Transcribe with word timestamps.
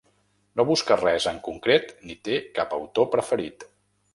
No 0.59 0.63
busca 0.69 0.95
res 1.01 1.27
en 1.33 1.37
concret 1.49 1.93
ni 2.07 2.17
té 2.29 2.41
cap 2.59 2.77
autor 2.79 3.11
preferit. 3.17 3.69